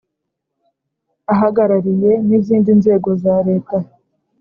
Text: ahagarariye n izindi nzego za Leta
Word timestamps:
ahagarariye 1.33 2.11
n 2.27 2.29
izindi 2.37 2.69
nzego 2.79 3.09
za 3.23 3.33
Leta 3.47 3.77